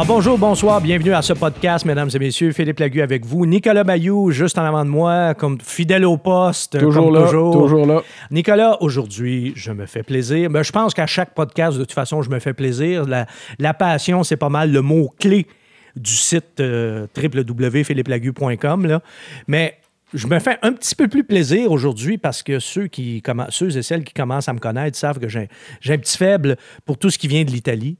Ah, 0.00 0.04
bonjour, 0.06 0.38
bonsoir, 0.38 0.80
bienvenue 0.80 1.12
à 1.12 1.22
ce 1.22 1.32
podcast, 1.32 1.84
mesdames 1.84 2.08
et 2.14 2.18
messieurs. 2.20 2.52
Philippe 2.52 2.78
Lagu 2.78 3.02
avec 3.02 3.26
vous. 3.26 3.46
Nicolas 3.46 3.82
Bayou, 3.82 4.30
juste 4.30 4.56
en 4.56 4.62
avant 4.62 4.84
de 4.84 4.88
moi, 4.88 5.34
comme 5.34 5.60
fidèle 5.60 6.04
au 6.04 6.16
poste. 6.16 6.78
Toujours 6.78 7.10
là, 7.10 7.22
toujours. 7.22 7.52
toujours 7.52 7.84
là. 7.84 8.02
Nicolas, 8.30 8.80
aujourd'hui, 8.80 9.52
je 9.56 9.72
me 9.72 9.86
fais 9.86 10.04
plaisir. 10.04 10.50
Ben, 10.50 10.62
je 10.62 10.70
pense 10.70 10.94
qu'à 10.94 11.08
chaque 11.08 11.34
podcast, 11.34 11.76
de 11.76 11.82
toute 11.82 11.94
façon, 11.94 12.22
je 12.22 12.30
me 12.30 12.38
fais 12.38 12.54
plaisir. 12.54 13.06
La, 13.06 13.26
la 13.58 13.74
passion, 13.74 14.22
c'est 14.22 14.36
pas 14.36 14.50
mal 14.50 14.70
le 14.70 14.82
mot-clé 14.82 15.48
du 15.96 16.12
site 16.12 16.60
euh, 16.60 17.08
www.philippelagu.com. 17.20 19.00
Mais 19.48 19.78
je 20.14 20.28
me 20.28 20.38
fais 20.38 20.58
un 20.62 20.74
petit 20.74 20.94
peu 20.94 21.08
plus 21.08 21.24
plaisir 21.24 21.72
aujourd'hui 21.72 22.18
parce 22.18 22.44
que 22.44 22.60
ceux, 22.60 22.86
qui, 22.86 23.20
ceux 23.48 23.76
et 23.76 23.82
celles 23.82 24.04
qui 24.04 24.14
commencent 24.14 24.48
à 24.48 24.52
me 24.52 24.60
connaître 24.60 24.96
savent 24.96 25.18
que 25.18 25.26
j'ai 25.26 25.48
un 25.88 25.98
petit 25.98 26.16
faible 26.16 26.56
pour 26.84 26.98
tout 26.98 27.10
ce 27.10 27.18
qui 27.18 27.26
vient 27.26 27.42
de 27.42 27.50
l'Italie. 27.50 27.96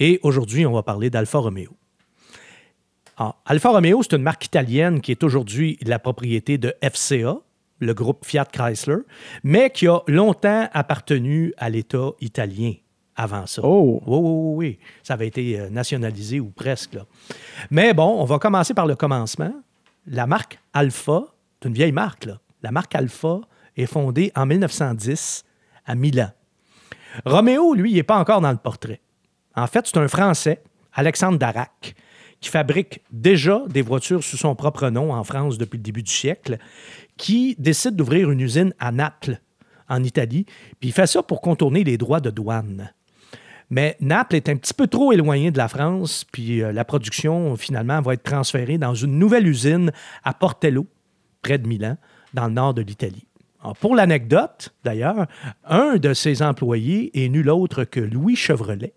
Et 0.00 0.18
aujourd'hui, 0.22 0.66
on 0.66 0.72
va 0.72 0.82
parler 0.82 1.10
d'Alfa 1.10 1.38
Romeo. 1.38 1.76
Alfa 3.44 3.68
Romeo, 3.68 4.02
c'est 4.02 4.16
une 4.16 4.22
marque 4.22 4.46
italienne 4.46 5.02
qui 5.02 5.10
est 5.10 5.22
aujourd'hui 5.22 5.78
la 5.82 5.98
propriété 5.98 6.56
de 6.56 6.74
FCA, 6.82 7.36
le 7.78 7.94
groupe 7.94 8.24
Fiat 8.24 8.46
Chrysler, 8.46 8.96
mais 9.44 9.68
qui 9.68 9.86
a 9.88 10.00
longtemps 10.06 10.68
appartenu 10.72 11.52
à 11.58 11.68
l'État 11.68 12.12
italien 12.22 12.72
avant 13.16 13.46
ça. 13.46 13.60
Oh. 13.62 14.00
Oui, 14.06 14.18
oui, 14.22 14.54
oui. 14.56 14.78
Ça 15.02 15.14
avait 15.14 15.26
été 15.26 15.60
euh, 15.60 15.68
nationalisé 15.68 16.40
ou 16.40 16.48
presque. 16.48 16.94
là. 16.94 17.04
Mais 17.70 17.92
bon, 17.92 18.16
on 18.18 18.24
va 18.24 18.38
commencer 18.38 18.72
par 18.72 18.86
le 18.86 18.96
commencement. 18.96 19.52
La 20.06 20.26
marque 20.26 20.58
Alfa, 20.72 21.24
c'est 21.60 21.68
une 21.68 21.74
vieille 21.74 21.92
marque, 21.92 22.24
là. 22.24 22.38
La 22.62 22.72
marque 22.72 22.94
Alfa 22.94 23.40
est 23.76 23.86
fondée 23.86 24.32
en 24.34 24.46
1910 24.46 25.44
à 25.84 25.94
Milan. 25.94 26.30
Roméo, 27.26 27.74
lui, 27.74 27.90
il 27.90 27.96
n'est 27.96 28.02
pas 28.02 28.18
encore 28.18 28.40
dans 28.40 28.50
le 28.52 28.56
portrait. 28.56 29.00
En 29.54 29.66
fait, 29.66 29.86
c'est 29.86 29.98
un 29.98 30.08
Français, 30.08 30.62
Alexandre 30.92 31.38
Darac, 31.38 31.94
qui 32.40 32.48
fabrique 32.48 33.02
déjà 33.10 33.62
des 33.68 33.82
voitures 33.82 34.24
sous 34.24 34.36
son 34.36 34.54
propre 34.54 34.88
nom 34.88 35.12
en 35.12 35.24
France 35.24 35.58
depuis 35.58 35.76
le 35.76 35.82
début 35.82 36.02
du 36.02 36.12
siècle, 36.12 36.58
qui 37.16 37.54
décide 37.58 37.96
d'ouvrir 37.96 38.30
une 38.30 38.40
usine 38.40 38.72
à 38.78 38.92
Naples, 38.92 39.40
en 39.88 40.02
Italie, 40.04 40.46
puis 40.78 40.90
il 40.90 40.92
fait 40.92 41.06
ça 41.06 41.22
pour 41.22 41.40
contourner 41.40 41.84
les 41.84 41.98
droits 41.98 42.20
de 42.20 42.30
douane. 42.30 42.92
Mais 43.70 43.96
Naples 44.00 44.36
est 44.36 44.48
un 44.48 44.56
petit 44.56 44.74
peu 44.74 44.86
trop 44.86 45.12
éloigné 45.12 45.50
de 45.50 45.58
la 45.58 45.68
France, 45.68 46.24
puis 46.32 46.62
euh, 46.62 46.72
la 46.72 46.84
production, 46.84 47.56
finalement, 47.56 48.00
va 48.00 48.14
être 48.14 48.22
transférée 48.22 48.78
dans 48.78 48.94
une 48.94 49.18
nouvelle 49.18 49.46
usine 49.46 49.92
à 50.24 50.32
Portello, 50.32 50.86
près 51.42 51.58
de 51.58 51.68
Milan, 51.68 51.96
dans 52.34 52.46
le 52.46 52.52
nord 52.52 52.74
de 52.74 52.82
l'Italie. 52.82 53.26
Pour 53.80 53.94
l'anecdote, 53.94 54.74
d'ailleurs, 54.84 55.26
un 55.64 55.96
de 55.96 56.14
ses 56.14 56.42
employés 56.42 57.10
est 57.22 57.28
nul 57.28 57.50
autre 57.50 57.84
que 57.84 58.00
Louis 58.00 58.34
Chevrolet, 58.34 58.94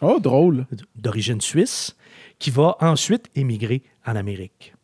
Oh, 0.00 0.18
drôle. 0.20 0.66
d'origine 0.96 1.40
suisse, 1.40 1.96
qui 2.38 2.50
va 2.50 2.76
ensuite 2.80 3.26
émigrer 3.34 3.82
en 4.06 4.14
Amérique. 4.16 4.74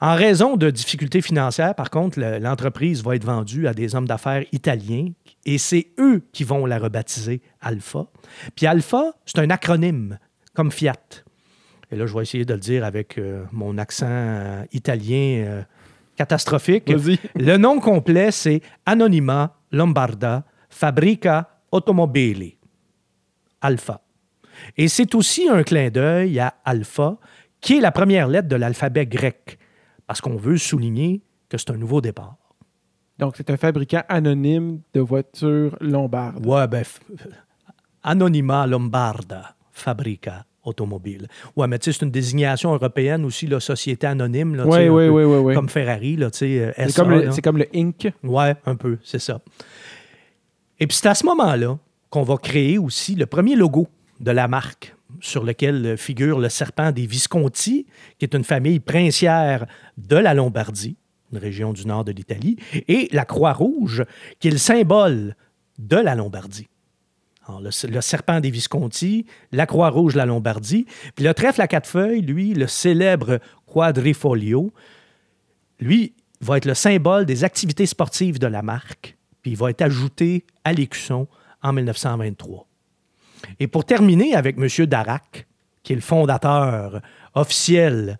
En 0.00 0.14
raison 0.14 0.56
de 0.56 0.68
difficultés 0.70 1.22
financières, 1.22 1.74
par 1.74 1.88
contre, 1.90 2.20
le- 2.20 2.38
l'entreprise 2.38 3.02
va 3.02 3.16
être 3.16 3.24
vendue 3.24 3.66
à 3.66 3.72
des 3.72 3.94
hommes 3.94 4.06
d'affaires 4.06 4.44
italiens 4.52 5.08
et 5.46 5.56
c'est 5.56 5.86
eux 5.98 6.22
qui 6.32 6.44
vont 6.44 6.66
la 6.66 6.78
rebaptiser 6.78 7.40
Alpha. 7.62 8.06
Puis 8.54 8.66
Alpha, 8.66 9.12
c'est 9.24 9.38
un 9.38 9.48
acronyme, 9.48 10.18
comme 10.52 10.70
Fiat. 10.70 10.96
Et 11.90 11.96
là, 11.96 12.04
je 12.06 12.14
vais 12.14 12.22
essayer 12.22 12.44
de 12.44 12.52
le 12.52 12.60
dire 12.60 12.84
avec 12.84 13.16
euh, 13.16 13.44
mon 13.52 13.78
accent 13.78 14.06
euh, 14.10 14.64
italien 14.72 15.44
euh, 15.46 15.62
catastrophique. 16.16 16.90
Le 17.36 17.56
nom 17.56 17.78
complet, 17.80 18.32
c'est 18.32 18.60
Anonima 18.84 19.54
Lombarda 19.72 20.44
Fabrica 20.68 21.48
Automobili. 21.72 22.56
Alpha. 23.60 24.00
Et 24.76 24.88
c'est 24.88 25.14
aussi 25.14 25.48
un 25.48 25.62
clin 25.62 25.90
d'œil 25.90 26.38
à 26.40 26.54
Alpha, 26.64 27.18
qui 27.60 27.78
est 27.78 27.80
la 27.80 27.92
première 27.92 28.28
lettre 28.28 28.48
de 28.48 28.56
l'alphabet 28.56 29.06
grec, 29.06 29.58
parce 30.06 30.20
qu'on 30.20 30.36
veut 30.36 30.56
souligner 30.58 31.22
que 31.48 31.58
c'est 31.58 31.70
un 31.70 31.76
nouveau 31.76 32.00
départ. 32.00 32.36
Donc, 33.18 33.34
c'est 33.36 33.48
un 33.50 33.56
fabricant 33.56 34.02
anonyme 34.08 34.80
de 34.92 35.00
voitures 35.00 35.76
lombardes. 35.80 36.44
Ouais, 36.46 36.66
ben, 36.68 36.84
Anonima 38.02 38.66
Lombarda 38.66 39.54
Fabrica 39.72 40.44
Automobile. 40.64 41.28
Ouais, 41.54 41.66
mais 41.68 41.78
tu 41.78 41.92
sais, 41.92 41.98
c'est 41.98 42.04
une 42.04 42.10
désignation 42.10 42.74
européenne 42.74 43.24
aussi, 43.24 43.46
la 43.46 43.60
société 43.60 44.06
anonyme. 44.06 44.54
Là. 44.56 44.64
Comme 45.54 45.68
Ferrari, 45.68 46.16
là, 46.16 46.30
tu 46.30 46.38
sais, 46.38 46.58
euh, 46.60 46.72
C'est 46.76 46.88
SA, 46.90 47.02
comme, 47.02 47.10
le- 47.12 47.22
là. 47.22 47.32
c'est 47.32 47.42
comme 47.42 47.58
le 47.58 47.68
Inc. 47.74 48.12
Ouais, 48.24 48.54
un 48.66 48.74
peu, 48.76 48.98
c'est 49.04 49.18
ça. 49.20 49.40
Et 50.80 50.86
puis 50.86 50.96
c'est 50.96 51.08
à 51.08 51.14
ce 51.14 51.24
moment-là 51.24 51.78
qu'on 52.16 52.22
va 52.22 52.38
créer 52.38 52.78
aussi 52.78 53.14
le 53.14 53.26
premier 53.26 53.56
logo 53.56 53.88
de 54.20 54.30
la 54.30 54.48
marque 54.48 54.96
sur 55.20 55.44
lequel 55.44 55.98
figure 55.98 56.38
le 56.38 56.48
serpent 56.48 56.90
des 56.90 57.06
Visconti, 57.06 57.84
qui 58.18 58.24
est 58.24 58.34
une 58.34 58.42
famille 58.42 58.80
princière 58.80 59.66
de 59.98 60.16
la 60.16 60.32
Lombardie, 60.32 60.96
une 61.30 61.36
région 61.36 61.74
du 61.74 61.86
nord 61.86 62.06
de 62.06 62.12
l'Italie, 62.12 62.56
et 62.88 63.10
la 63.12 63.26
Croix-Rouge, 63.26 64.06
qui 64.40 64.48
est 64.48 64.50
le 64.50 64.56
symbole 64.56 65.36
de 65.78 65.98
la 65.98 66.14
Lombardie. 66.14 66.68
Le, 67.50 67.68
le 67.86 68.00
serpent 68.00 68.40
des 68.40 68.50
Visconti, 68.50 69.26
la 69.52 69.66
Croix-Rouge 69.66 70.14
de 70.14 70.18
la 70.18 70.24
Lombardie, 70.24 70.86
puis 71.16 71.22
le 71.26 71.34
trèfle 71.34 71.60
à 71.60 71.68
quatre 71.68 71.86
feuilles, 71.86 72.22
lui, 72.22 72.54
le 72.54 72.66
célèbre 72.66 73.40
quadrifolio, 73.66 74.72
lui, 75.80 76.14
va 76.40 76.56
être 76.56 76.64
le 76.64 76.72
symbole 76.72 77.26
des 77.26 77.44
activités 77.44 77.84
sportives 77.84 78.38
de 78.38 78.46
la 78.46 78.62
marque, 78.62 79.18
puis 79.42 79.50
il 79.50 79.56
va 79.58 79.68
être 79.68 79.82
ajouté 79.82 80.46
à 80.64 80.72
l'écusson 80.72 81.28
en 81.66 81.72
1923. 81.72 82.66
Et 83.60 83.66
pour 83.66 83.84
terminer 83.84 84.34
avec 84.34 84.56
M. 84.58 84.86
Darac, 84.86 85.46
qui 85.82 85.92
est 85.92 85.96
le 85.96 86.02
fondateur 86.02 87.00
officiel 87.34 88.18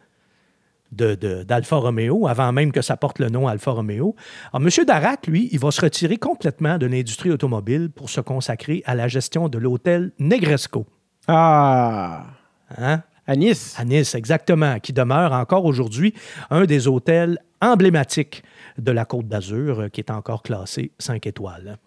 de- 0.93 1.15
de- 1.17 1.43
d'Alfa 1.43 1.77
Romeo, 1.77 2.29
avant 2.29 2.53
même 2.53 2.71
que 2.71 2.81
ça 2.83 2.97
porte 2.97 3.19
le 3.19 3.29
nom 3.29 3.49
Alfa 3.49 3.73
Romeo. 3.73 4.15
Alors, 4.53 4.67
M. 4.69 4.85
Darac, 4.87 5.27
lui, 5.27 5.49
il 5.53 5.59
va 5.59 5.71
se 5.71 5.81
retirer 5.81 6.17
complètement 6.17 6.79
de 6.79 6.87
l'industrie 6.87 7.31
automobile 7.31 7.91
pour 7.91 8.09
se 8.09 8.21
consacrer 8.21 8.83
à 8.87 8.95
la 8.95 9.09
gestion 9.09 9.49
de 9.49 9.59
l'hôtel 9.59 10.13
Negresco. 10.19 10.87
Ah! 11.27 12.27
Hein? 12.79 13.03
À 13.27 13.35
Nice. 13.35 13.75
À 13.77 13.85
Nice, 13.85 14.15
exactement, 14.15 14.79
qui 14.79 14.93
demeure 14.93 15.33
encore 15.33 15.65
aujourd'hui 15.65 16.15
un 16.51 16.65
des 16.65 16.87
hôtels 16.87 17.39
emblématiques 17.61 18.45
de 18.79 18.93
la 18.93 19.05
Côte 19.05 19.27
d'Azur, 19.27 19.81
euh, 19.81 19.89
qui 19.89 20.01
est 20.01 20.11
encore 20.13 20.43
classé 20.45 20.93
5 21.01 21.27
étoiles. 21.27 21.79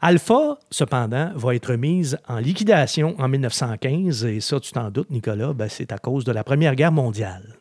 Alpha, 0.00 0.58
cependant, 0.70 1.30
va 1.34 1.54
être 1.54 1.74
mise 1.74 2.18
en 2.28 2.38
liquidation 2.38 3.14
en 3.18 3.28
1915, 3.28 4.24
et 4.24 4.40
ça, 4.40 4.60
tu 4.60 4.72
t'en 4.72 4.90
doutes, 4.90 5.10
Nicolas, 5.10 5.52
ben, 5.52 5.68
c'est 5.68 5.92
à 5.92 5.98
cause 5.98 6.24
de 6.24 6.32
la 6.32 6.44
Première 6.44 6.74
Guerre 6.74 6.92
mondiale. 6.92 7.56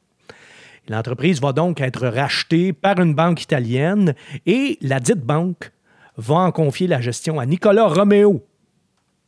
L'entreprise 0.89 1.39
va 1.39 1.53
donc 1.53 1.79
être 1.79 2.07
rachetée 2.07 2.73
par 2.73 2.99
une 2.99 3.15
banque 3.15 3.41
italienne 3.41 4.15
et 4.45 4.77
la 4.81 4.99
dite 4.99 5.21
banque 5.21 5.71
va 6.17 6.35
en 6.35 6.51
confier 6.51 6.87
la 6.87 6.99
gestion 6.99 7.39
à 7.39 7.45
Nicolas 7.45 7.87
Romeo, 7.87 8.45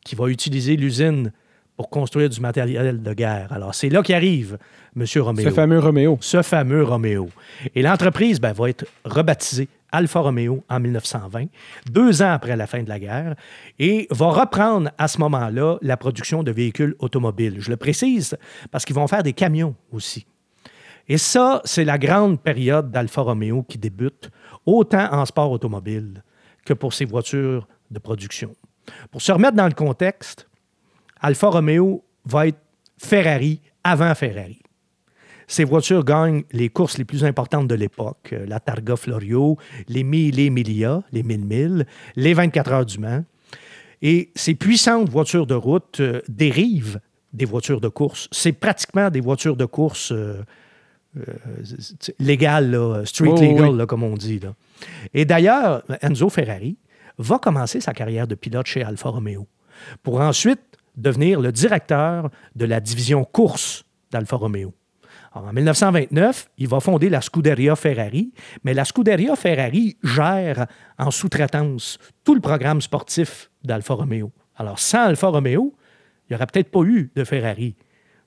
qui 0.03 0.15
va 0.15 0.27
utiliser 0.27 0.75
l'usine 0.75 1.31
pour 1.77 1.89
construire 1.89 2.29
du 2.29 2.39
matériel 2.41 3.01
de 3.01 3.13
guerre. 3.13 3.51
Alors, 3.51 3.73
c'est 3.75 3.89
là 3.89 4.01
qu'arrive 4.01 4.57
M. 4.95 5.05
Romeo. 5.17 5.43
Ce 5.43 5.53
fameux 5.53 5.79
Roméo. 5.79 6.17
Ce 6.21 6.41
fameux 6.41 6.83
Romeo. 6.83 7.29
Et 7.73 7.81
l'entreprise 7.81 8.39
ben, 8.39 8.53
va 8.53 8.69
être 8.69 8.85
rebaptisée 9.03 9.67
Alfa 9.95 10.19
Romeo 10.19 10.63
en 10.69 10.79
1920, 10.79 11.45
deux 11.89 12.21
ans 12.21 12.31
après 12.31 12.57
la 12.57 12.67
fin 12.67 12.83
de 12.83 12.89
la 12.89 12.99
guerre, 12.99 13.35
et 13.79 14.07
va 14.11 14.27
reprendre 14.27 14.91
à 14.97 15.07
ce 15.07 15.19
moment-là 15.19 15.77
la 15.81 15.95
production 15.95 16.43
de 16.43 16.51
véhicules 16.51 16.95
automobiles. 16.99 17.57
Je 17.59 17.69
le 17.69 17.77
précise 17.77 18.37
parce 18.71 18.83
qu'ils 18.83 18.95
vont 18.95 19.07
faire 19.07 19.23
des 19.23 19.31
camions 19.31 19.73
aussi. 19.93 20.25
Et 21.07 21.17
ça, 21.17 21.61
c'est 21.63 21.85
la 21.85 21.97
grande 21.97 22.41
période 22.41 22.91
d'Alfa 22.91 23.21
Romeo 23.21 23.63
qui 23.63 23.77
débute, 23.77 24.29
autant 24.65 25.07
en 25.13 25.25
sport 25.25 25.51
automobile 25.51 26.23
que 26.65 26.73
pour 26.73 26.93
ses 26.93 27.05
voitures 27.05 27.65
de 27.89 27.99
production. 27.99 28.53
Pour 29.11 29.21
se 29.21 29.31
remettre 29.31 29.55
dans 29.55 29.67
le 29.67 29.73
contexte, 29.73 30.49
Alfa 31.21 31.47
Romeo 31.47 32.03
va 32.25 32.47
être 32.47 32.59
Ferrari 32.97 33.61
avant 33.83 34.13
Ferrari. 34.13 34.64
Ces 35.47 35.63
voitures 35.63 36.03
gagnent 36.03 36.43
les 36.51 36.69
courses 36.69 36.97
les 36.97 37.05
plus 37.05 37.23
importantes 37.23 37.67
de 37.67 37.75
l'époque, 37.75 38.29
euh, 38.33 38.45
la 38.47 38.59
Targa 38.59 38.95
Florio, 38.95 39.57
les 39.87 40.03
Mille 40.03 40.39
Emilia, 40.39 41.03
les 41.11 41.23
1000 41.23 41.45
milles, 41.45 41.85
les 42.15 42.33
24 42.33 42.71
heures 42.71 42.85
du 42.85 42.99
Mans. 42.99 43.23
Et 44.01 44.31
ces 44.35 44.55
puissantes 44.55 45.09
voitures 45.09 45.47
de 45.47 45.55
route 45.55 45.99
euh, 45.99 46.21
dérivent 46.27 46.99
des 47.33 47.45
voitures 47.45 47.81
de 47.81 47.87
course. 47.87 48.27
C'est 48.31 48.53
pratiquement 48.53 49.09
des 49.09 49.21
voitures 49.21 49.55
de 49.57 49.65
course 49.65 50.11
euh, 50.11 50.41
euh, 51.17 51.21
légales, 52.19 52.71
là, 52.71 53.03
street 53.05 53.29
Oh, 53.31 53.41
legal, 53.41 53.69
oui. 53.71 53.77
là, 53.77 53.85
comme 53.85 54.03
on 54.03 54.15
dit. 54.15 54.39
là. 54.39 54.53
Et 55.13 55.25
d'ailleurs, 55.25 55.83
Enzo 56.01 56.29
Ferrari 56.29 56.77
va 57.17 57.39
commencer 57.39 57.79
sa 57.81 57.93
carrière 57.93 58.27
de 58.27 58.35
pilote 58.35 58.65
chez 58.67 58.83
Alfa 58.83 59.09
Romeo 59.09 59.47
pour 60.03 60.19
ensuite 60.21 60.59
devenir 60.97 61.39
le 61.41 61.51
directeur 61.51 62.29
de 62.55 62.65
la 62.65 62.79
division 62.79 63.23
course 63.25 63.85
d'Alfa 64.11 64.35
Romeo. 64.37 64.73
Alors, 65.35 65.49
en 65.49 65.53
1929, 65.53 66.49
il 66.59 66.67
va 66.69 66.79
fonder 66.79 67.09
la 67.09 67.19
Scuderia 67.21 67.75
Ferrari, 67.75 68.31
mais 68.63 68.73
la 68.73 68.85
Scuderia 68.85 69.35
Ferrari 69.35 69.97
gère 70.01 70.65
en 70.97 71.11
sous-traitance 71.11 71.97
tout 72.23 72.35
le 72.35 72.39
programme 72.41 72.79
sportif 72.81 73.51
d'Alfa 73.63 73.95
Romeo. 73.95 74.31
Alors, 74.55 74.79
sans 74.79 75.03
Alfa 75.03 75.27
Romeo, 75.27 75.75
il 76.29 76.31
n'y 76.33 76.35
aurait 76.37 76.47
peut-être 76.47 76.71
pas 76.71 76.83
eu 76.83 77.11
de 77.15 77.23
Ferrari. 77.25 77.75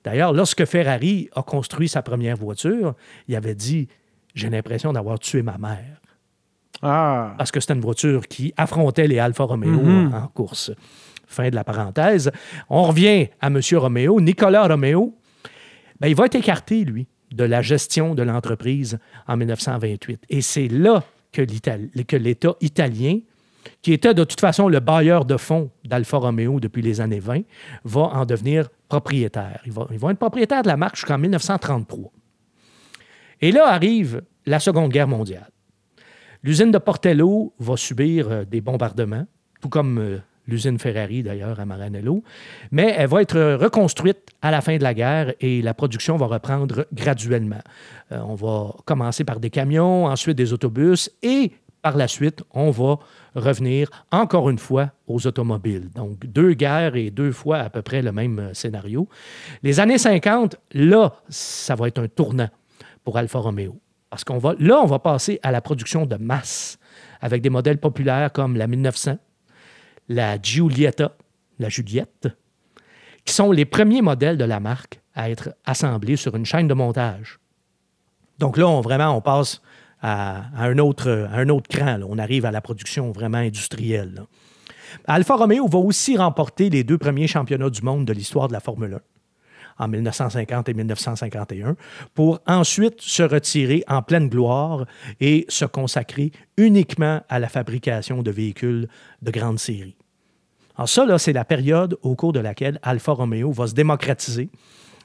D'ailleurs, 0.03 0.33
lorsque 0.33 0.63
Ferrari 0.65 1.29
a 1.35 1.41
construit 1.41 1.89
sa 1.89 2.01
première 2.03 2.37
voiture, 2.37 2.93
il 3.27 3.35
avait 3.35 3.55
dit 3.55 3.87
J'ai 4.35 4.49
l'impression 4.51 4.93
d'avoir 4.93 5.17
tué 5.17 5.41
ma 5.41 5.57
mère. 5.57 5.99
Ah. 6.83 7.33
Parce 7.37 7.51
que 7.51 7.59
c'était 7.59 7.73
une 7.73 7.81
voiture 7.81 8.27
qui 8.27 8.53
affrontait 8.55 9.07
les 9.07 9.17
Alfa 9.17 9.43
Romeo 9.45 9.81
Mhm. 9.81 10.13
en 10.13 10.27
course. 10.27 10.71
Fin 11.25 11.49
de 11.49 11.55
la 11.55 11.63
parenthèse. 11.63 12.31
On 12.69 12.83
revient 12.83 13.27
à 13.41 13.47
M. 13.47 13.59
Romeo. 13.73 14.21
Nicolas 14.21 14.67
Romeo, 14.67 15.15
ben, 15.99 16.07
il 16.07 16.15
va 16.15 16.25
être 16.25 16.35
écarté, 16.35 16.85
lui, 16.85 17.07
de 17.31 17.43
la 17.43 17.61
gestion 17.61 18.15
de 18.15 18.23
l'entreprise 18.23 18.99
en 19.27 19.37
1928. 19.37 20.23
Et 20.29 20.41
c'est 20.41 20.67
là 20.67 21.03
que 21.31 21.41
l'État 22.15 22.55
italien, 22.61 23.19
qui 23.81 23.93
était 23.93 24.13
de 24.13 24.23
toute 24.23 24.39
façon 24.39 24.67
le 24.67 24.79
bailleur 24.79 25.25
de 25.25 25.37
fonds 25.37 25.69
d'Alfa 25.85 26.17
Romeo 26.17 26.59
depuis 26.59 26.81
les 26.81 27.01
années 27.01 27.19
20, 27.19 27.41
va 27.83 28.01
en 28.01 28.25
devenir 28.25 28.69
propriétaire. 28.87 29.61
Ils 29.65 29.71
vont, 29.71 29.87
ils 29.91 29.99
vont 29.99 30.09
être 30.09 30.17
propriétaires 30.17 30.63
de 30.63 30.67
la 30.67 30.77
marque 30.77 30.95
jusqu'en 30.95 31.17
1933. 31.17 32.11
Et 33.41 33.51
là 33.51 33.67
arrive 33.67 34.23
la 34.45 34.59
Seconde 34.59 34.91
Guerre 34.91 35.07
mondiale. 35.07 35.49
L'usine 36.41 36.71
de 36.71 36.77
Portello 36.77 37.53
va 37.59 37.77
subir 37.77 38.31
euh, 38.31 38.45
des 38.45 38.61
bombardements, 38.61 39.25
tout 39.61 39.69
comme 39.69 39.97
euh, 39.99 40.19
l'usine 40.49 40.79
Ferrari 40.79 41.23
d'ailleurs 41.23 41.59
à 41.59 41.65
Maranello, 41.65 42.23
mais 42.71 42.93
elle 42.97 43.07
va 43.07 43.21
être 43.21 43.55
reconstruite 43.55 44.19
à 44.41 44.51
la 44.51 44.61
fin 44.61 44.77
de 44.77 44.83
la 44.83 44.93
guerre 44.93 45.33
et 45.39 45.61
la 45.61 45.73
production 45.73 46.17
va 46.17 46.25
reprendre 46.25 46.85
graduellement. 46.93 47.61
Euh, 48.11 48.19
on 48.27 48.35
va 48.35 48.75
commencer 48.85 49.23
par 49.23 49.39
des 49.39 49.49
camions, 49.49 50.05
ensuite 50.05 50.37
des 50.37 50.53
autobus 50.53 51.11
et 51.21 51.51
par 51.81 51.95
la 51.95 52.07
suite, 52.07 52.43
on 52.51 52.71
va 52.71 52.99
revenir 53.35 53.89
encore 54.11 54.49
une 54.49 54.59
fois 54.59 54.91
aux 55.07 55.25
automobiles. 55.27 55.89
Donc, 55.95 56.25
deux 56.25 56.53
guerres 56.53 56.95
et 56.95 57.09
deux 57.09 57.31
fois 57.31 57.59
à 57.59 57.69
peu 57.69 57.81
près 57.81 58.01
le 58.01 58.11
même 58.11 58.39
euh, 58.39 58.53
scénario. 58.53 59.07
Les 59.63 59.79
années 59.79 59.97
50, 59.97 60.57
là, 60.73 61.13
ça 61.29 61.75
va 61.75 61.87
être 61.87 61.99
un 61.99 62.07
tournant 62.07 62.49
pour 63.03 63.17
Alfa 63.17 63.39
Romeo. 63.39 63.79
Parce 64.09 64.23
qu'on 64.23 64.39
va, 64.39 64.55
là, 64.59 64.81
on 64.81 64.87
va 64.87 64.99
passer 64.99 65.39
à 65.43 65.51
la 65.51 65.61
production 65.61 66.05
de 66.05 66.15
masse 66.15 66.79
avec 67.21 67.41
des 67.41 67.49
modèles 67.49 67.77
populaires 67.77 68.31
comme 68.31 68.55
la 68.57 68.67
1900, 68.67 69.17
la 70.09 70.37
Giulietta, 70.41 71.15
la 71.59 71.69
Juliette, 71.69 72.27
qui 73.23 73.33
sont 73.33 73.51
les 73.51 73.65
premiers 73.65 74.01
modèles 74.01 74.37
de 74.37 74.43
la 74.43 74.59
marque 74.59 74.99
à 75.13 75.29
être 75.29 75.55
assemblés 75.65 76.15
sur 76.15 76.35
une 76.35 76.45
chaîne 76.45 76.67
de 76.67 76.73
montage. 76.73 77.39
Donc 78.39 78.57
là, 78.57 78.81
vraiment, 78.81 79.15
on 79.15 79.21
passe 79.21 79.61
à, 80.01 80.45
un, 80.57 80.77
autre, 80.79 81.27
cran. 81.69 81.99
On 82.07 82.17
arrive 82.17 82.45
à 82.45 82.51
la 82.51 82.61
production 82.61 83.11
vraiment 83.11 83.37
industrielle. 83.37 84.23
Alfa 85.05 85.35
Romeo 85.35 85.67
va 85.67 85.79
aussi 85.79 86.17
remporter 86.17 86.69
les 86.69 86.83
deux 86.83 86.97
premiers 86.97 87.27
championnats 87.27 87.69
du 87.69 87.83
monde 87.83 88.05
de 88.05 88.13
l'histoire 88.13 88.47
de 88.47 88.53
la 88.53 88.59
Formule 88.59 88.95
1 88.95 88.99
en 89.79 89.87
1950 89.87 90.69
et 90.69 90.73
1951, 90.73 91.75
pour 92.13 92.39
ensuite 92.45 93.01
se 93.01 93.23
retirer 93.23 93.83
en 93.87 94.01
pleine 94.01 94.27
gloire 94.27 94.85
et 95.21 95.45
se 95.47 95.65
consacrer 95.65 96.31
uniquement 96.57 97.21
à 97.29 97.39
la 97.39 97.47
fabrication 97.47 98.21
de 98.21 98.29
véhicules 98.29 98.89
de 99.21 99.31
grande 99.31 99.57
série. 99.57 99.95
Alors 100.79 100.87
ça, 100.87 101.17
c'est 101.17 101.33
la 101.33 101.43
période 101.43 101.97
au 102.03 102.15
cours 102.15 102.31
de 102.31 102.39
laquelle 102.39 102.79
Alfa 102.83 103.11
Romeo 103.11 103.51
va 103.51 103.67
se 103.67 103.73
démocratiser 103.73 104.49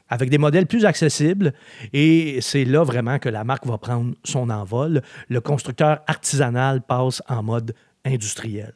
avec 0.09 0.31
des 0.31 0.39
modèles 0.39 0.69
plus 0.69 0.85
accessibles 0.85 1.53
et 1.93 2.39
c'est 2.43 2.65
là 2.65 2.85
vraiment 2.85 3.19
que 3.19 3.29
la 3.29 3.43
marque 3.43 3.67
va 3.67 3.77
prendre 3.77 4.15
son 4.23 4.51
envol. 4.51 5.03
Le 5.29 5.41
constructeur 5.41 5.99
artisanal 6.07 6.81
passe 6.81 7.25
en 7.29 7.43
mode 7.43 7.75
industriel. 8.05 8.73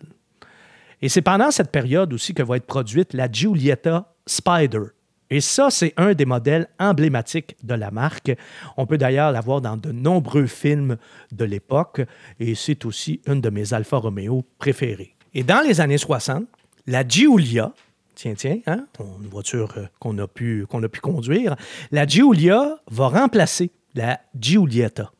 Et 1.00 1.08
c'est 1.08 1.22
pendant 1.22 1.52
cette 1.52 1.70
période 1.70 2.12
aussi 2.12 2.34
que 2.34 2.42
va 2.42 2.56
être 2.56 2.66
produite 2.66 3.14
la 3.14 3.30
Giulietta 3.30 4.12
Spider. 4.26 4.82
Et 5.30 5.40
ça, 5.40 5.70
c'est 5.70 5.94
un 5.98 6.14
des 6.14 6.24
modèles 6.24 6.66
emblématiques 6.80 7.54
de 7.62 7.74
la 7.74 7.92
marque. 7.92 8.32
On 8.76 8.86
peut 8.86 8.98
d'ailleurs 8.98 9.30
la 9.30 9.40
voir 9.40 9.60
dans 9.60 9.76
de 9.76 9.92
nombreux 9.92 10.46
films 10.46 10.96
de 11.30 11.44
l'époque 11.44 12.00
et 12.40 12.56
c'est 12.56 12.84
aussi 12.84 13.20
une 13.28 13.40
de 13.40 13.50
mes 13.50 13.72
Alfa 13.72 13.98
Romeo 13.98 14.44
préférées. 14.58 15.14
Et 15.32 15.44
dans 15.44 15.60
les 15.64 15.80
années 15.80 15.98
60, 15.98 16.48
la 16.88 17.06
Giulia, 17.06 17.72
tiens, 18.14 18.34
tiens, 18.34 18.58
hein, 18.66 18.86
une 18.98 19.28
voiture 19.28 19.74
euh, 19.76 19.84
qu'on 20.00 20.16
a, 20.18 20.26
pu, 20.26 20.64
qu'on 20.68 20.82
a 20.82 20.88
pu 20.88 21.00
conduire, 21.00 21.54
la 21.92 22.06
Giulia 22.06 22.78
va 22.90 23.08
remplacer 23.08 23.70
la 23.94 24.18
Giulietta. 24.34 25.12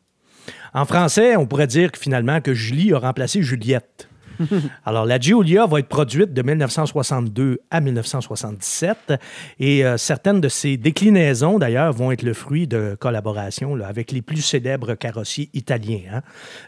En 0.73 0.85
français, 0.85 1.35
on 1.35 1.45
pourrait 1.45 1.67
dire 1.67 1.91
que 1.91 1.99
finalement 1.99 2.41
que 2.41 2.53
Julie 2.55 2.91
a 2.91 2.97
remplacé 2.97 3.43
Juliette. 3.43 4.09
Alors, 4.85 5.05
la 5.05 5.19
Giulia 5.19 5.67
va 5.67 5.79
être 5.79 5.89
produite 5.89 6.33
de 6.33 6.41
1962 6.41 7.59
à 7.69 7.81
1977 7.81 9.13
et 9.59 9.85
euh, 9.85 9.97
certaines 9.97 10.41
de 10.41 10.49
ses 10.49 10.77
déclinaisons, 10.77 11.59
d'ailleurs, 11.59 11.93
vont 11.93 12.11
être 12.11 12.23
le 12.23 12.33
fruit 12.33 12.65
de 12.65 12.95
collaborations 12.99 13.75
là, 13.75 13.87
avec 13.87 14.11
les 14.11 14.21
plus 14.23 14.41
célèbres 14.41 14.95
carrossiers 14.95 15.49
italiens. 15.53 16.01
hein. 16.13 16.21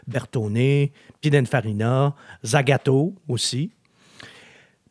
Bertone, 0.06 0.88
Pininfarina, 1.20 2.14
Zagato 2.44 3.14
aussi. 3.26 3.72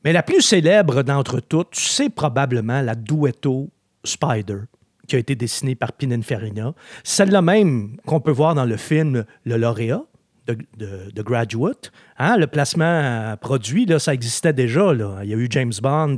Mais 0.04 0.14
la 0.14 0.24
plus 0.24 0.42
célèbre 0.42 1.04
d'entre 1.04 1.40
toutes, 1.40 1.76
c'est 1.76 2.10
probablement 2.10 2.82
la 2.82 2.96
Duetto 2.96 3.70
Spider, 4.04 4.62
qui 5.08 5.16
a 5.16 5.20
été 5.20 5.36
dessinée 5.36 5.76
par 5.76 5.94
Pininfarina. 5.94 6.74
Celle-là 7.04 7.42
même 7.42 7.98
qu'on 8.06 8.20
peut 8.20 8.32
voir 8.32 8.56
dans 8.56 8.66
le 8.66 8.78
film 8.78 9.26
Le 9.44 9.58
Lauréat 9.58 10.04
de, 10.48 11.22
Graduate. 11.22 11.92
Hein, 12.18 12.38
le 12.38 12.48
placement 12.48 13.36
produit, 13.40 13.88
ça 14.00 14.14
existait 14.14 14.54
déjà. 14.54 14.92
Il 15.24 15.30
y 15.30 15.34
a 15.34 15.38
eu 15.38 15.48
James 15.52 15.74
Bond 15.82 16.18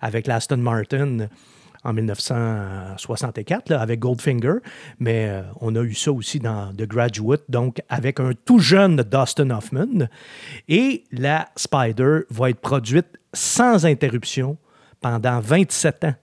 avec 0.00 0.26
l'Aston 0.26 0.58
Martin 0.58 1.28
en 1.84 1.92
1964 1.92 3.70
là, 3.70 3.80
avec 3.80 4.00
Goldfinger, 4.00 4.56
mais 4.98 5.28
euh, 5.28 5.42
on 5.60 5.74
a 5.76 5.82
eu 5.82 5.94
ça 5.94 6.12
aussi 6.12 6.38
dans 6.38 6.74
The 6.74 6.86
Graduate, 6.86 7.44
donc 7.48 7.80
avec 7.88 8.20
un 8.20 8.32
tout 8.44 8.58
jeune 8.58 8.96
Dustin 8.96 9.50
Hoffman. 9.50 10.08
Et 10.68 11.04
la 11.12 11.48
Spider 11.56 12.20
va 12.30 12.50
être 12.50 12.60
produite 12.60 13.18
sans 13.32 13.86
interruption 13.86 14.56
pendant 15.00 15.40
27 15.40 16.04
ans, 16.04 16.14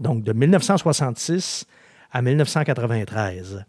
donc 0.00 0.24
de 0.24 0.32
1966 0.32 1.66
à 2.10 2.22
1993. 2.22 3.64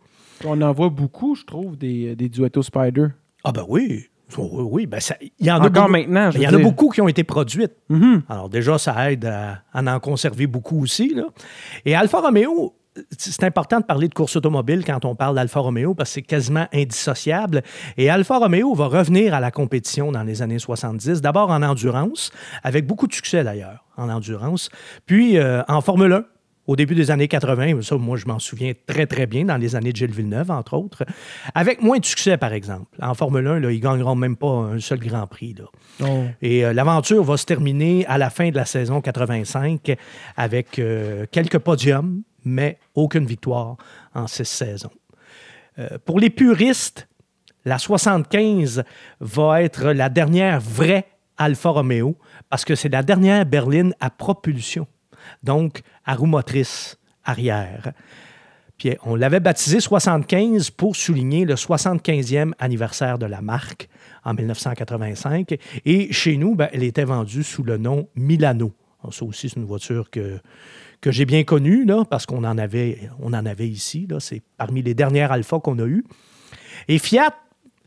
On 0.45 0.61
en 0.61 0.71
voit 0.73 0.89
beaucoup, 0.89 1.35
je 1.35 1.45
trouve, 1.45 1.77
des, 1.77 2.15
des 2.15 2.29
Duetto 2.29 2.63
Spider. 2.63 3.07
Ah 3.43 3.51
ben 3.51 3.65
oui, 3.67 4.07
oui, 4.37 4.63
oui, 4.71 4.85
ben 4.85 4.99
ça- 4.99 5.15
il 5.39 5.45
y 5.45 5.51
en 5.51 5.61
a 5.61 5.69
beaucoup. 5.69 5.87
maintenant, 5.91 6.31
je 6.31 6.37
Il 6.37 6.41
y 6.41 6.45
veux 6.45 6.51
en 6.51 6.53
a 6.53 6.57
dire. 6.57 6.65
beaucoup 6.65 6.89
qui 6.89 7.01
ont 7.01 7.07
été 7.07 7.23
produites. 7.23 7.73
Mhm. 7.89 8.23
Alors 8.29 8.49
déjà, 8.49 8.77
ça 8.77 9.11
aide 9.11 9.25
à, 9.25 9.59
à 9.73 9.81
en 9.95 9.99
conserver 9.99 10.47
beaucoup 10.47 10.81
aussi. 10.81 11.13
là. 11.13 11.23
Et 11.85 11.95
Alfa 11.95 12.19
Romeo, 12.21 12.75
c'est 13.17 13.43
important 13.43 13.79
de 13.79 13.85
parler 13.85 14.07
de 14.07 14.13
course 14.13 14.35
automobile 14.35 14.83
quand 14.85 15.03
on 15.05 15.15
parle 15.15 15.35
d'Alfa 15.35 15.59
Romeo 15.61 15.95
parce 15.95 16.09
que 16.11 16.13
c'est 16.15 16.21
quasiment 16.21 16.67
indissociable. 16.73 17.63
Et 17.97 18.09
Alfa 18.09 18.37
Romeo 18.37 18.73
va 18.75 18.85
revenir 18.85 19.33
à 19.33 19.39
la 19.39 19.49
compétition 19.49 20.11
dans 20.11 20.21
les 20.23 20.41
années 20.43 20.59
70, 20.59 21.19
d'abord 21.21 21.49
en 21.49 21.63
endurance, 21.63 22.31
avec 22.63 22.85
beaucoup 22.85 23.07
de 23.07 23.13
succès 23.13 23.43
d'ailleurs 23.43 23.83
en 23.97 24.09
endurance, 24.09 24.69
puis 25.05 25.37
euh, 25.37 25.61
en 25.67 25.81
Formule 25.81 26.13
1 26.13 26.23
au 26.65 26.75
début 26.75 26.95
des 26.95 27.11
années 27.11 27.27
80, 27.27 27.81
ça, 27.81 27.95
moi, 27.95 28.17
je 28.17 28.25
m'en 28.25 28.39
souviens 28.39 28.71
très, 28.87 29.05
très 29.05 29.25
bien, 29.25 29.45
dans 29.45 29.57
les 29.57 29.75
années 29.75 29.91
de 29.91 29.97
Gilles 29.97 30.13
Villeneuve, 30.13 30.51
entre 30.51 30.75
autres, 30.75 31.03
avec 31.53 31.81
moins 31.81 31.99
de 31.99 32.05
succès, 32.05 32.37
par 32.37 32.53
exemple. 32.53 32.97
En 33.01 33.13
Formule 33.13 33.47
1, 33.47 33.59
là, 33.59 33.71
ils 33.71 33.81
gagneront 33.81 34.15
même 34.15 34.37
pas 34.37 34.47
un 34.47 34.79
seul 34.79 34.99
Grand 34.99 35.27
Prix. 35.27 35.55
Là. 35.57 35.65
Oh. 36.07 36.23
Et 36.41 36.65
euh, 36.65 36.73
l'aventure 36.73 37.23
va 37.23 37.37
se 37.37 37.45
terminer 37.45 38.05
à 38.07 38.17
la 38.17 38.29
fin 38.29 38.49
de 38.49 38.55
la 38.55 38.65
saison 38.65 39.01
85 39.01 39.95
avec 40.37 40.79
euh, 40.79 41.25
quelques 41.31 41.59
podiums, 41.59 42.23
mais 42.45 42.77
aucune 42.95 43.25
victoire 43.25 43.77
en 44.13 44.27
six 44.27 44.45
saisons. 44.45 44.91
Euh, 45.79 45.97
pour 46.05 46.19
les 46.19 46.29
puristes, 46.29 47.07
la 47.65 47.77
75 47.77 48.83
va 49.19 49.63
être 49.63 49.91
la 49.91 50.09
dernière 50.09 50.59
vraie 50.59 51.05
Alfa 51.37 51.69
Romeo 51.69 52.17
parce 52.49 52.65
que 52.65 52.75
c'est 52.75 52.89
la 52.89 53.03
dernière 53.03 53.45
berline 53.45 53.93
à 53.99 54.09
propulsion, 54.09 54.87
donc 55.43 55.81
à 56.05 56.15
roue 56.15 56.25
motrice 56.25 56.97
arrière. 57.23 57.93
Puis 58.77 58.97
on 59.05 59.15
l'avait 59.15 59.39
baptisé 59.39 59.79
75 59.79 60.71
pour 60.71 60.95
souligner 60.95 61.45
le 61.45 61.55
75e 61.55 62.53
anniversaire 62.59 63.17
de 63.17 63.25
la 63.25 63.41
marque 63.41 63.87
en 64.25 64.33
1985. 64.33 65.55
Et 65.85 66.11
chez 66.11 66.37
nous, 66.37 66.55
ben, 66.55 66.69
elle 66.73 66.83
était 66.83 67.05
vendue 67.05 67.43
sous 67.43 67.63
le 67.63 67.77
nom 67.77 68.07
Milano. 68.15 68.73
Ça 69.11 69.25
aussi, 69.25 69.49
c'est 69.49 69.57
une 69.57 69.65
voiture 69.65 70.09
que, 70.09 70.39
que 71.01 71.11
j'ai 71.11 71.25
bien 71.25 71.43
connue, 71.43 71.85
là, 71.85 72.05
parce 72.09 72.25
qu'on 72.25 72.43
en 72.45 72.57
avait, 72.57 73.09
on 73.19 73.33
en 73.33 73.45
avait 73.45 73.67
ici. 73.67 74.07
C'est 74.19 74.41
parmi 74.57 74.81
les 74.81 74.93
dernières 74.93 75.31
Alpha 75.31 75.59
qu'on 75.59 75.77
a 75.79 75.85
eues. 75.85 76.05
Et 76.87 76.99
Fiat, 76.99 77.35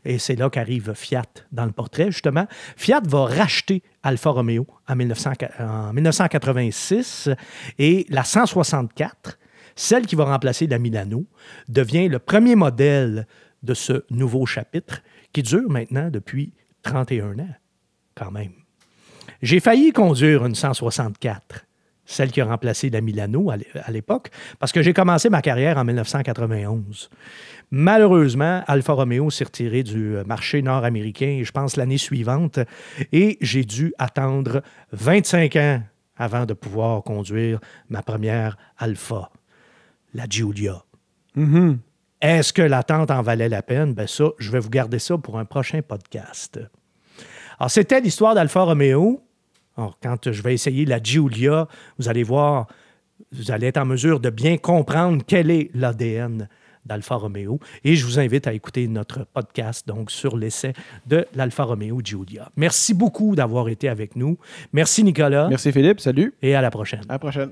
et 0.07 0.19
c'est 0.19 0.37
là 0.37 0.49
qu'arrive 0.49 0.93
Fiat 0.93 1.25
dans 1.51 1.65
le 1.65 1.73
portrait, 1.73 2.11
justement, 2.11 2.47
Fiat 2.77 3.01
va 3.05 3.25
racheter 3.25 3.83
Alfa 4.03 4.29
Romeo 4.29 4.65
en, 4.87 4.95
1900 4.95 5.31
en 5.59 5.93
1986 5.93 7.29
et 7.77 8.05
la 8.09 8.23
164, 8.23 9.37
celle 9.75 10.05
qui 10.05 10.15
va 10.15 10.23
remplacer 10.23 10.65
la 10.65 10.79
Milano, 10.79 11.25
devient 11.67 12.07
le 12.07 12.19
premier 12.19 12.55
modèle 12.55 13.27
de 13.63 13.73
ce 13.73 14.05
nouveau 14.09 14.45
chapitre 14.45 15.03
qui 15.33 15.43
dure 15.43 15.69
maintenant 15.69 16.09
depuis 16.09 16.53
31 16.83 17.39
ans, 17.39 17.55
quand 18.15 18.31
même. 18.31 18.53
J'ai 19.41 19.59
failli 19.59 19.91
conduire 19.91 20.45
une 20.45 20.55
164 20.55 21.66
celle 22.07 22.31
qui 22.31 22.41
a 22.41 22.45
remplacé 22.45 22.89
la 22.89 23.01
Milano 23.01 23.51
à 23.51 23.57
l'é- 23.57 23.67
à 23.83 23.91
l'époque, 23.91 24.29
parce 24.57 24.71
que 24.71 24.81
j'ai 24.81 24.93
commencé 24.93 25.29
ma 25.29 25.41
carrière 25.43 25.77
en 25.77 25.83
1991. 25.83 27.09
Malheureusement, 27.69 28.63
Alfa 28.65 28.93
Romeo 28.93 29.29
s'est 29.29 29.43
retiré 29.43 29.83
du 29.83 30.15
euh, 30.15 30.23
marché 30.23 30.61
nord-américain, 30.61 31.41
je 31.43 31.51
pense, 31.51 31.75
l'année 31.75 31.97
suivante, 31.97 32.59
et 33.11 33.37
j'ai 33.41 33.63
dû 33.65 33.93
attendre 33.99 34.61
25 34.93 35.55
ans 35.57 35.81
avant 36.15 36.45
de 36.45 36.53
pouvoir 36.53 37.03
conduire 37.03 37.59
ma 37.89 38.01
première 38.01 38.57
Alfa, 38.77 39.29
la 40.13 40.25
Giulia. 40.29 40.81
Mhm. 41.35 41.77
Est-ce 42.21 42.51
que 42.53 42.63
l'attente 42.63 43.11
en 43.11 43.21
valait 43.21 43.49
la 43.49 43.61
peine? 43.61 43.93
Ben 43.93 44.07
ça, 44.07 44.29
je 44.39 44.49
vais 44.49 44.59
vous 44.59 44.71
garder 44.71 44.97
ça 44.97 45.17
pour 45.19 45.37
un 45.37 45.45
prochain 45.45 45.81
podcast. 45.87 46.59
Alors, 47.59 47.69
c'était 47.69 47.99
l'histoire 48.01 48.33
d'Alfa 48.33 48.61
Romeo. 48.63 49.21
Alors, 49.77 49.97
quand 50.01 50.31
je 50.31 50.41
vais 50.41 50.53
essayer 50.53 50.85
la 50.85 51.01
Giulia, 51.01 51.67
vous 51.99 52.09
allez 52.09 52.23
voir, 52.23 52.67
vous 53.31 53.51
allez 53.51 53.67
être 53.67 53.77
en 53.77 53.85
mesure 53.85 54.19
de 54.19 54.29
bien 54.29 54.57
comprendre 54.57 55.21
quel 55.25 55.51
est 55.51 55.69
l'ADN 55.75 56.49
d'Alfa 56.85 57.15
Romeo. 57.15 57.59
Et 57.83 57.95
je 57.95 58.05
vous 58.05 58.17
invite 58.19 58.47
à 58.47 58.53
écouter 58.53 58.87
notre 58.87 59.25
podcast 59.25 59.87
donc 59.87 60.09
sur 60.09 60.37
l'essai 60.37 60.73
de 61.05 61.25
l'Alfa 61.35 61.63
Romeo 61.63 61.99
Giulia. 62.03 62.49
Merci 62.55 62.93
beaucoup 62.93 63.35
d'avoir 63.35 63.69
été 63.69 63.89
avec 63.89 64.15
nous. 64.15 64.37
Merci 64.73 65.03
Nicolas 65.03 65.47
Merci 65.49 65.71
Philippe, 65.71 65.99
salut. 65.99 66.33
et 66.41 66.55
à 66.55 66.61
la 66.61 66.71
prochaine. 66.71 67.01
À 67.09 67.13
la 67.13 67.19
prochaine. 67.19 67.51